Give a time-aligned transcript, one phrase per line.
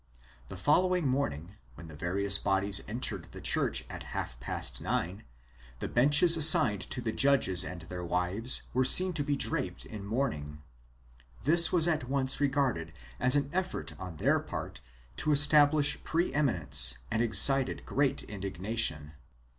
[0.49, 5.25] The following morning, wThen the various bodies entered the church at half past nine,
[5.77, 10.03] the benches assigned to the judges and their wives were seen to be draped in
[10.03, 10.63] mourning.
[11.43, 14.81] This was at once regarded as an effort on their part
[15.17, 19.13] to establish pre eminence and excited great indignation.